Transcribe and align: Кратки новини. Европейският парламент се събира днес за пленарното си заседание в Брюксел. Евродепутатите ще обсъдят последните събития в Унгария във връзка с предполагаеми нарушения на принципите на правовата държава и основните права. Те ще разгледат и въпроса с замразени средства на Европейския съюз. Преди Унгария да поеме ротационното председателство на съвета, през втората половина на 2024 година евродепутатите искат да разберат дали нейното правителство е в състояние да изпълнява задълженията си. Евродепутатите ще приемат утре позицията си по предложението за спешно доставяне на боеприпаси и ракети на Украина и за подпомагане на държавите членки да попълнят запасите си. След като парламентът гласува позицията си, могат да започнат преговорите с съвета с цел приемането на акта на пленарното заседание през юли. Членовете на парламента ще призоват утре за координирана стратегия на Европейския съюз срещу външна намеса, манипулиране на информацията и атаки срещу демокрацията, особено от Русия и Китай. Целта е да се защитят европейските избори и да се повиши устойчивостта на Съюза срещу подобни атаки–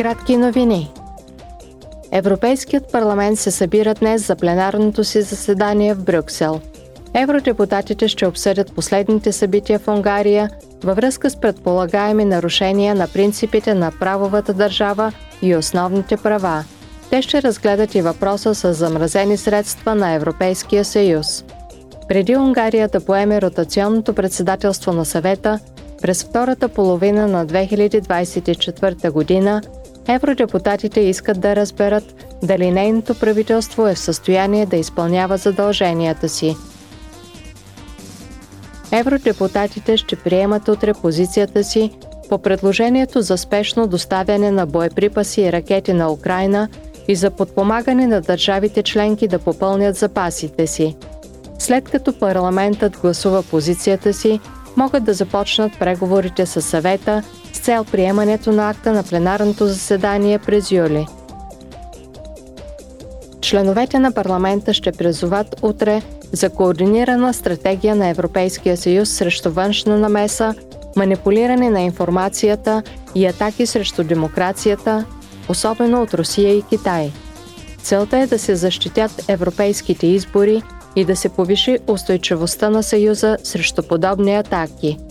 Кратки 0.00 0.36
новини. 0.36 0.92
Европейският 2.12 2.92
парламент 2.92 3.38
се 3.38 3.50
събира 3.50 3.94
днес 3.94 4.26
за 4.26 4.36
пленарното 4.36 5.04
си 5.04 5.22
заседание 5.22 5.94
в 5.94 6.04
Брюксел. 6.04 6.60
Евродепутатите 7.14 8.08
ще 8.08 8.26
обсъдят 8.26 8.74
последните 8.74 9.32
събития 9.32 9.78
в 9.78 9.88
Унгария 9.88 10.50
във 10.84 10.96
връзка 10.96 11.30
с 11.30 11.36
предполагаеми 11.36 12.24
нарушения 12.24 12.94
на 12.94 13.08
принципите 13.08 13.74
на 13.74 13.92
правовата 14.00 14.54
държава 14.54 15.12
и 15.42 15.56
основните 15.56 16.16
права. 16.16 16.64
Те 17.10 17.22
ще 17.22 17.42
разгледат 17.42 17.94
и 17.94 18.02
въпроса 18.02 18.54
с 18.54 18.74
замразени 18.74 19.36
средства 19.36 19.94
на 19.94 20.10
Европейския 20.12 20.84
съюз. 20.84 21.44
Преди 22.08 22.36
Унгария 22.36 22.88
да 22.88 23.00
поеме 23.00 23.42
ротационното 23.42 24.14
председателство 24.14 24.92
на 24.92 25.04
съвета, 25.04 25.58
през 26.02 26.24
втората 26.24 26.68
половина 26.68 27.28
на 27.28 27.46
2024 27.46 29.10
година 29.10 29.62
евродепутатите 30.08 31.00
искат 31.00 31.40
да 31.40 31.56
разберат 31.56 32.26
дали 32.42 32.70
нейното 32.70 33.14
правителство 33.14 33.86
е 33.86 33.94
в 33.94 33.98
състояние 33.98 34.66
да 34.66 34.76
изпълнява 34.76 35.36
задълженията 35.36 36.28
си. 36.28 36.56
Евродепутатите 38.92 39.96
ще 39.96 40.16
приемат 40.16 40.68
утре 40.68 40.94
позицията 40.94 41.64
си 41.64 41.90
по 42.28 42.38
предложението 42.38 43.22
за 43.22 43.38
спешно 43.38 43.86
доставяне 43.86 44.50
на 44.50 44.66
боеприпаси 44.66 45.40
и 45.40 45.52
ракети 45.52 45.92
на 45.92 46.12
Украина 46.12 46.68
и 47.08 47.14
за 47.16 47.30
подпомагане 47.30 48.06
на 48.06 48.20
държавите 48.20 48.82
членки 48.82 49.28
да 49.28 49.38
попълнят 49.38 49.96
запасите 49.96 50.66
си. 50.66 50.96
След 51.58 51.88
като 51.88 52.18
парламентът 52.18 52.98
гласува 52.98 53.42
позицията 53.42 54.12
си, 54.12 54.40
могат 54.76 55.04
да 55.04 55.14
започнат 55.14 55.78
преговорите 55.78 56.46
с 56.46 56.62
съвета 56.62 57.22
с 57.52 57.58
цел 57.58 57.84
приемането 57.84 58.52
на 58.52 58.70
акта 58.70 58.92
на 58.92 59.02
пленарното 59.02 59.66
заседание 59.66 60.38
през 60.38 60.70
юли. 60.70 61.06
Членовете 63.40 63.98
на 63.98 64.12
парламента 64.12 64.74
ще 64.74 64.92
призоват 64.92 65.56
утре 65.62 66.02
за 66.32 66.50
координирана 66.50 67.34
стратегия 67.34 67.96
на 67.96 68.08
Европейския 68.08 68.76
съюз 68.76 69.10
срещу 69.10 69.50
външна 69.50 69.98
намеса, 69.98 70.54
манипулиране 70.96 71.70
на 71.70 71.80
информацията 71.80 72.82
и 73.14 73.26
атаки 73.26 73.66
срещу 73.66 74.04
демокрацията, 74.04 75.04
особено 75.48 76.02
от 76.02 76.14
Русия 76.14 76.56
и 76.56 76.62
Китай. 76.62 77.12
Целта 77.82 78.18
е 78.18 78.26
да 78.26 78.38
се 78.38 78.56
защитят 78.56 79.24
европейските 79.28 80.06
избори 80.06 80.62
и 80.96 81.04
да 81.04 81.16
се 81.16 81.28
повиши 81.28 81.78
устойчивостта 81.86 82.70
на 82.70 82.82
Съюза 82.82 83.36
срещу 83.44 83.82
подобни 83.82 84.34
атаки– 84.34 84.98